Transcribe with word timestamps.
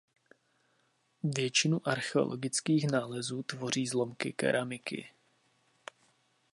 Většinu 1.23 1.87
archeologických 1.87 2.91
nálezů 2.91 3.43
tvoří 3.43 3.87
zlomky 3.87 4.33
keramiky. 4.33 5.07